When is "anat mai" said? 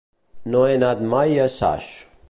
0.79-1.37